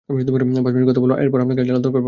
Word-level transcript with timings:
পাঁচ 0.09 0.13
মিনিট 0.15 0.87
কথা 0.89 1.01
বলব, 1.01 1.13
এরপর 1.15 1.39
আপনাকে 1.41 1.59
আর 1.61 1.67
জ্বালাতন 1.67 1.91
করব 1.91 1.95
না! 1.95 1.99